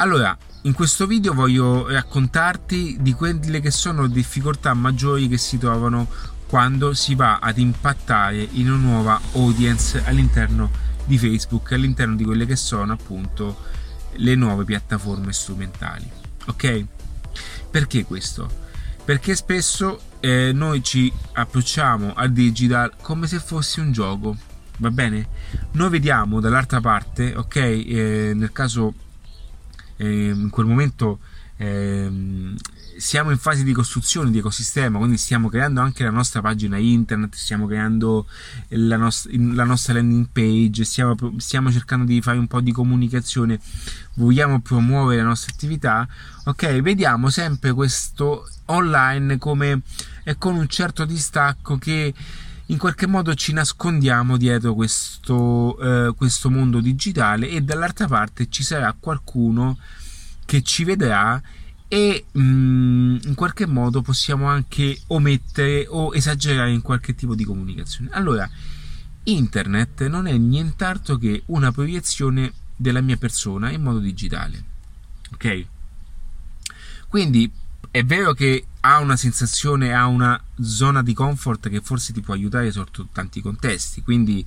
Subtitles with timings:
[0.00, 5.58] Allora, in questo video voglio raccontarti di quelle che sono le difficoltà maggiori che si
[5.58, 6.08] trovano
[6.46, 10.70] quando si va ad impattare in una nuova audience all'interno
[11.04, 13.58] di Facebook, all'interno di quelle che sono appunto
[14.12, 16.10] le nuove piattaforme strumentali.
[16.46, 16.84] Ok?
[17.70, 18.50] Perché questo?
[19.04, 24.34] Perché spesso eh, noi ci approcciamo al digital come se fosse un gioco,
[24.78, 25.28] va bene?
[25.72, 27.56] Noi vediamo dall'altra parte, ok?
[27.56, 28.94] Eh, nel caso
[30.06, 31.18] in quel momento
[31.56, 32.10] eh,
[32.96, 37.34] siamo in fase di costruzione di ecosistema, quindi stiamo creando anche la nostra pagina internet,
[37.34, 38.26] stiamo creando
[38.68, 43.60] la, nost- la nostra landing page, stiamo, stiamo, cercando di fare un po' di comunicazione,
[44.14, 46.08] vogliamo promuovere la nostra attività,
[46.44, 46.80] ok?
[46.80, 49.82] Vediamo sempre questo online come
[50.22, 52.14] è con un certo distacco che
[52.70, 58.62] in qualche modo ci nascondiamo dietro questo, eh, questo mondo digitale e dall'altra parte ci
[58.62, 59.76] sarà qualcuno
[60.44, 61.40] che ci vedrà
[61.88, 67.44] e mh, mm, in qualche modo possiamo anche omettere o esagerare in qualche tipo di
[67.44, 68.10] comunicazione.
[68.12, 68.48] Allora,
[69.24, 74.64] internet non è nient'altro che una proiezione della mia persona in modo digitale.
[75.32, 75.66] Ok?
[77.08, 77.50] Quindi
[77.90, 82.34] è vero che ha una sensazione, ha una zona di comfort che forse ti può
[82.34, 84.44] aiutare sotto tanti contesti, quindi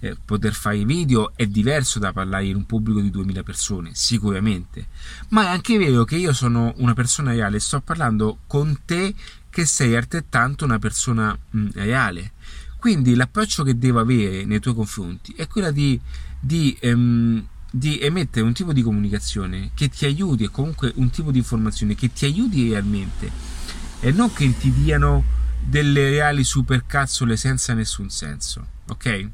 [0.00, 4.88] eh, poter fare video è diverso da parlare in un pubblico di 2000 persone, sicuramente,
[5.28, 9.14] ma è anche vero che io sono una persona reale, sto parlando con te
[9.48, 12.32] che sei altrettanto una persona mh, mm, reale.
[12.78, 15.98] Quindi l'approccio che devo avere nei tuoi confronti è quello di,
[16.38, 21.30] di ehm, di emettere un tipo di comunicazione che ti aiuti e comunque un tipo
[21.30, 23.55] di informazione che ti aiuti realmente
[24.00, 25.24] e non che ti diano
[25.62, 29.28] delle reali supercazzole senza nessun senso, ok?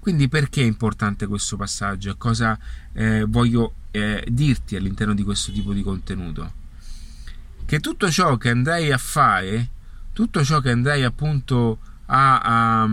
[0.00, 2.58] Quindi perché è importante questo passaggio e cosa
[2.92, 6.52] eh, voglio eh, dirti all'interno di questo tipo di contenuto?
[7.64, 9.68] Che tutto ciò che andrai a fare,
[10.12, 12.88] tutto ciò che andrai appunto a, a,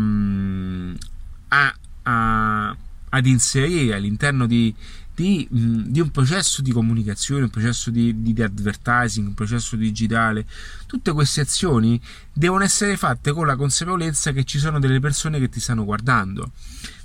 [1.49, 2.77] a, a
[3.13, 4.73] ad inserire all'interno di,
[5.15, 10.45] di, di, un processo di comunicazione, un processo di, di, advertising, un processo digitale.
[10.87, 12.01] Tutte queste azioni
[12.31, 16.51] devono essere fatte con la consapevolezza che ci sono delle persone che ti stanno guardando,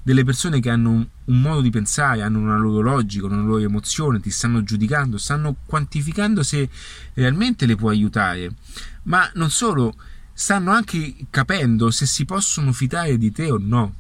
[0.03, 3.59] delle persone che hanno un, un modo di pensare, hanno una loro logica, una loro
[3.59, 6.69] emozione, ti stanno giudicando, stanno quantificando se
[7.13, 8.53] realmente le puoi aiutare.
[9.05, 9.95] Ma non solo,
[10.33, 13.95] stanno anche capendo se si possono fidare di te o no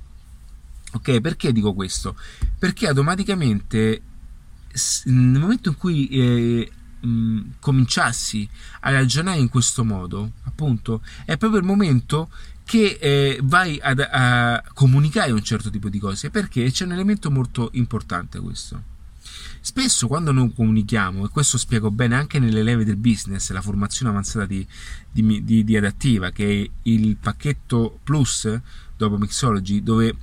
[0.92, 2.16] Ok, perché dico questo?
[2.58, 4.02] Perché automaticamente
[5.04, 8.48] nel momento in cui eh, mh, cominciassi
[8.80, 12.30] a ragionare in questo modo, appunto, è proprio il momento
[12.64, 17.30] che eh, vai ad, a comunicare un certo tipo di cose, perché c'è un elemento
[17.30, 18.96] molto importante questo.
[19.60, 24.10] Spesso quando noi comunichiamo, e questo spiego bene anche nelle leve del business, la formazione
[24.10, 24.66] avanzata di,
[25.10, 28.60] di, di, di adattiva, che è il pacchetto plus
[28.98, 30.16] dopo Mixology, dove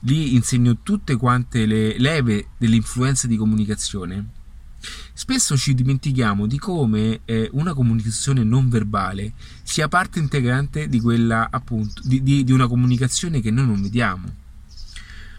[0.00, 4.40] lì insegno tutte quante le leve dell'influenza di comunicazione.
[5.12, 11.48] Spesso ci dimentichiamo di come eh, una comunicazione non verbale sia parte integrante di quella
[11.50, 14.40] appunto di, di, di una comunicazione che noi non vediamo.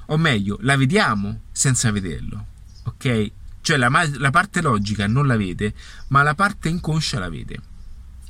[0.08, 2.46] O meglio, la vediamo senza vederlo.
[2.84, 3.32] Ok?
[3.60, 5.74] Cioè la, la parte logica non la vede,
[6.10, 7.60] ma la parte inconscia la vede.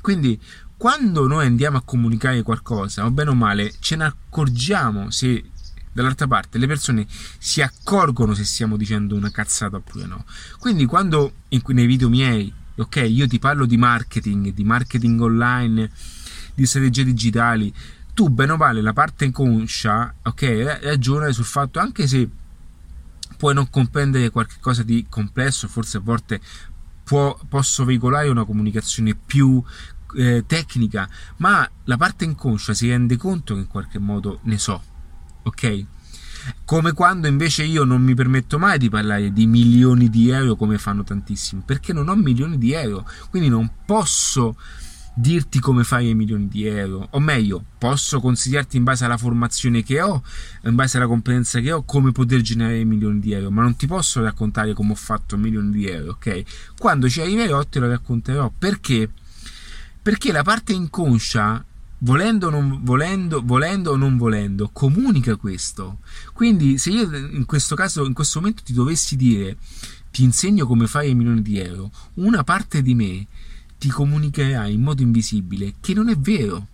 [0.02, 0.40] Quindi
[0.84, 5.42] quando noi andiamo a comunicare qualcosa, o bene o male, ce ne accorgiamo se
[5.94, 10.26] dall'altra parte le persone si accorgono se stiamo dicendo una cazzata oppure no.
[10.60, 15.90] Quindi quando in, nei video miei, ok, io ti parlo di marketing, di marketing online,
[16.54, 17.74] di strategie digitali,
[18.14, 22.30] tu bene o male la parte inconscia, ok, ragiona sul fatto anche se
[23.38, 26.42] puoi non comprendere qualcosa di complesso, forse a volte
[27.04, 29.62] può, posso veicolare una comunicazione più
[30.16, 34.82] eh, tecnica, ma la parte inconscia si rende conto che in qualche modo ne so
[35.44, 35.86] ok?
[36.66, 40.78] Come quando invece io non mi permetto mai di parlare di milioni di euro come
[40.78, 44.58] fanno tantissimi, perché non ho milioni di euro, quindi non posso
[45.16, 49.84] dirti come fare i milioni di euro, o meglio, posso consigliarti in base alla formazione
[49.84, 50.22] che ho,
[50.64, 53.88] in base alla competenza che ho, come poter generare milioni di euro, ma non ti
[53.88, 56.44] posso raccontare come ho fatto milioni di euro, ok?
[56.78, 59.12] Quando ci arriverò te lo racconterò, perché?
[60.04, 61.66] Perché la parte inconscia
[62.00, 66.00] volendo o non volendo, volendo o non volendo, comunica questo.
[66.34, 69.58] Quindi, se io in questo caso, in questo momento ti dovessi dire
[70.12, 73.26] ti insegno come fare i milioni di euro, una parte di me
[73.80, 76.68] ti comunicherà in modo invisibile che non è vero.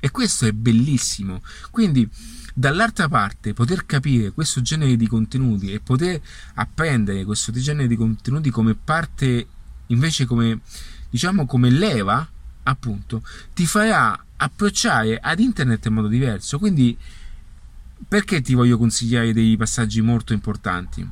[0.00, 1.42] E questo è bellissimo.
[1.70, 2.08] Quindi,
[2.54, 6.20] dall'altra parte, poter capire questo genere di contenuti e poter
[6.54, 9.46] apprendere questo genere di contenuti come parte,
[9.88, 10.60] invece come,
[11.10, 12.26] diciamo, come leva,
[12.62, 13.22] appunto,
[13.52, 16.58] ti farà approcciare ad internet in modo diverso.
[16.58, 16.96] Quindi,
[18.08, 21.06] perché ti voglio consigliare dei passaggi molto importanti?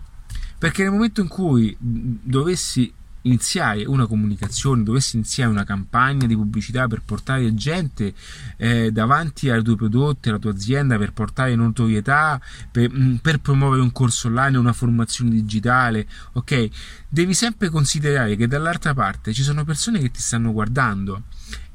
[0.58, 2.92] Perché nel momento in cui dovessi
[3.22, 8.14] iniziare una comunicazione, dovessi iniziare una campagna di pubblicità per portare gente
[8.56, 13.82] eh, davanti ai tuoi prodotti, alla tua azienda, per portare notorietà, per, mm, per, promuovere
[13.82, 16.68] un corso online, una formazione digitale, ok?
[17.08, 21.24] Devi sempre considerare che dall'altra parte ci sono persone che ti stanno guardando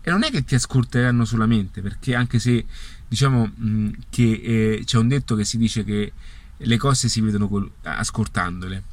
[0.02, 2.66] e non è che ti ascolteranno solamente, perché anche se
[3.08, 6.14] diciamo mh, mm, che eh, c'è un detto che si dice che
[6.56, 8.84] le cose si vedono col- ascoltandole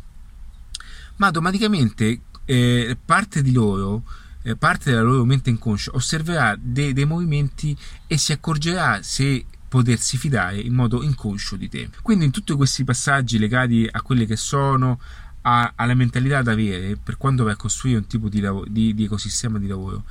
[1.20, 2.20] ma automaticamente
[2.50, 4.02] eh, parte di loro,
[4.43, 7.76] eh, parte della loro mente inconscia, osserverà dei, dei movimenti
[8.08, 11.88] e si accorgerà se potersi fidare in modo inconscio di te.
[12.02, 14.99] Quindi in tutti questi passaggi legati a quelle che sono,
[15.43, 18.94] a, alla mentalità da avere per quando vai a costruire un tipo di, lavoro, di,
[18.94, 20.02] di ecosistema di lavoro,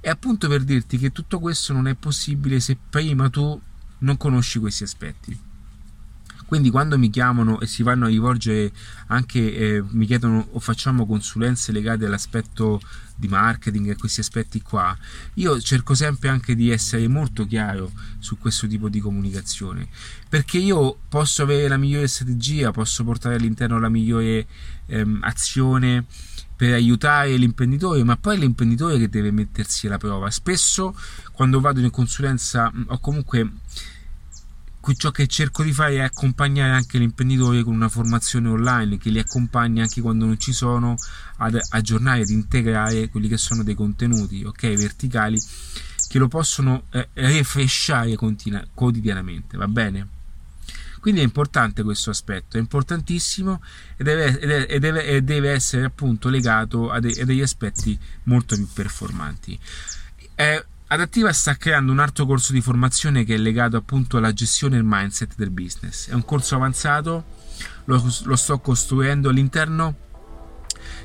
[0.00, 3.60] è appunto per dirti che tutto questo non è possibile se prima tu
[3.98, 5.38] non conosci questi aspetti.
[6.46, 8.70] Quindi quando mi chiamano e si vanno a rivolgere
[9.08, 12.80] anche, eh, mi chiedono o facciamo consulenze legate all'aspetto
[13.16, 14.96] di marketing e questi aspetti qua,
[15.34, 19.88] io cerco sempre anche di essere molto chiaro su questo tipo di comunicazione,
[20.28, 24.46] perché io posso avere la migliore strategia, posso portare all'interno la migliore
[24.86, 26.04] ehm, azione
[26.54, 30.30] per aiutare l'imprenditore, ma poi è l'imprenditore che deve mettersi alla prova.
[30.30, 30.96] Spesso
[31.32, 33.50] quando vado in consulenza o comunque
[34.94, 39.18] ciò che cerco di fare è accompagnare anche l'imprenditore con una formazione online che li
[39.18, 40.94] accompagni anche quando non ci sono
[41.38, 45.40] ad aggiornare ed integrare quelli che sono dei contenuti ok verticali
[46.08, 50.08] che lo possono eh, refreshare continu- quotidianamente va bene?
[51.00, 53.62] Quindi è importante questo aspetto è importantissimo
[53.96, 58.56] e deve, e deve, e deve essere appunto legato a, de- a, degli aspetti molto
[58.56, 59.56] più performanti.
[60.34, 64.76] Eh, Adattiva sta creando un altro corso di formazione che è legato appunto alla gestione
[64.76, 66.08] e al mindset del business.
[66.08, 67.24] È un corso avanzato,
[67.86, 69.96] lo, lo sto costruendo all'interno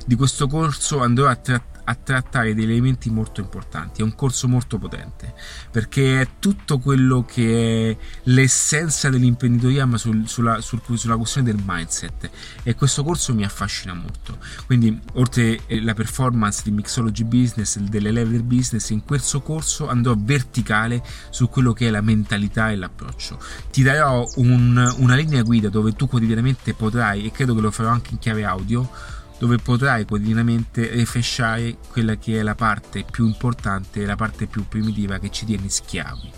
[0.06, 4.02] di questo corso andrò a trattare a trattare degli elementi molto importanti.
[4.02, 5.34] È un corso molto potente
[5.72, 11.62] perché è tutto quello che è l'essenza dell'imprenditoria, ma sul, sulla, sul, sulla questione del
[11.64, 12.30] mindset.
[12.64, 14.38] E questo corso mi affascina molto.
[14.66, 21.04] Quindi, oltre alla performance di Mixology Business, delle level business, in questo corso andrò verticale
[21.30, 23.40] su quello che è la mentalità e l'approccio.
[23.72, 27.90] Ti darò un, una linea guida dove tu quotidianamente potrai, e credo che lo farò
[27.90, 28.90] anche in chiave audio,
[29.42, 35.18] dove potrai quotidianamente refresciare quella che è la parte più importante, la parte più primitiva
[35.18, 36.30] che ci tiene schiavi.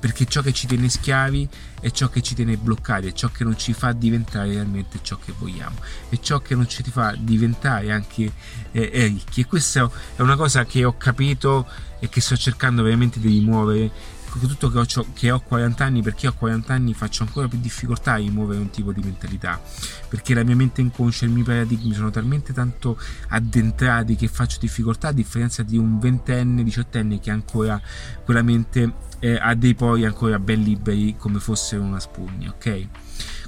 [0.00, 1.48] Perché ciò che ci tiene schiavi
[1.80, 5.18] è ciò che ci tiene bloccati, è ciò che non ci fa diventare realmente ciò
[5.24, 5.76] che vogliamo,
[6.08, 8.32] è ciò che non ci fa diventare anche
[8.72, 9.42] eh, ricchi.
[9.42, 11.64] E questa è una cosa che ho capito
[12.00, 13.88] e che sto cercando veramente di rimuovere
[14.38, 18.12] tutto che ho, che ho 40 anni, perché ho 40 anni faccio ancora più difficoltà
[18.12, 19.60] a rimuovere un tipo di mentalità,
[20.08, 22.98] perché la mia mente inconscia e i miei paradigmi sono talmente tanto
[23.28, 27.80] addentrati che faccio difficoltà a differenza di un ventenne, diciottenne che ancora
[28.24, 32.86] quella mente eh, ha dei pori ancora ben liberi come fossero una spugna, ok?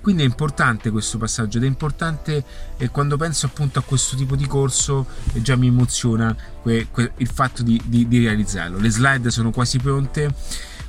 [0.02, 2.44] Quindi è importante questo passaggio ed è importante
[2.76, 7.12] e quando penso appunto a questo tipo di corso e già mi emoziona que, que,
[7.18, 8.78] il fatto di, di, di realizzarlo.
[8.78, 10.34] Le slide sono quasi pronte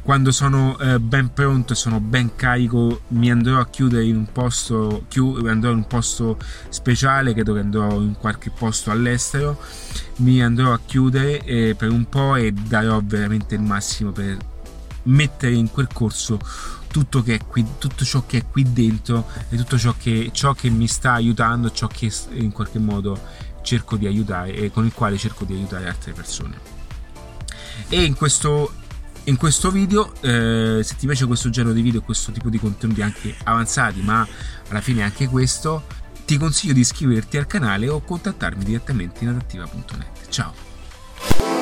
[0.04, 4.32] quando sono eh, ben pronto e sono ben carico mi andrò a chiudere in un
[4.32, 6.38] posto chiu- andrò in un posto
[6.70, 9.58] speciale credo che andrò in qualche posto all'estero
[10.18, 14.38] mi andrò a chiudere eh, per un po' e darò veramente il massimo per
[15.04, 16.40] mettere in quel corso
[16.94, 20.88] tutto, qui, tutto ciò che è qui dentro e tutto ciò che, ciò che mi
[20.88, 23.20] sta aiutando ciò che in qualche modo
[23.64, 26.72] cerco di aiutare e con il quale cerco di aiutare altre persone.
[27.90, 28.74] E in questo
[29.26, 32.60] in questo video eh, se ti piace questo genere di video e questo tipo di
[32.60, 34.28] contenuti anche avanzati ma
[34.70, 35.84] alla fine anche questo
[36.26, 41.53] ti consiglio di iscriverti al canale o contattarmi direttamente in adattiva.net ciao